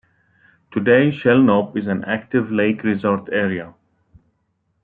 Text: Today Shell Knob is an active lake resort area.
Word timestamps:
Today 0.71 1.11
Shell 1.11 1.43
Knob 1.43 1.77
is 1.77 1.85
an 1.85 2.03
active 2.05 2.49
lake 2.51 2.81
resort 2.81 3.29
area. 3.31 3.75